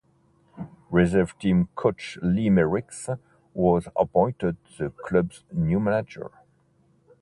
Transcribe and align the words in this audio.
Reserve 0.89 1.37
team 1.37 1.69
coach 1.75 2.17
Lee 2.23 2.49
Merricks 2.49 3.19
was 3.53 3.87
appointed 3.95 4.57
the 4.79 4.89
club's 4.89 5.43
new 5.51 5.79
manager. 5.79 6.31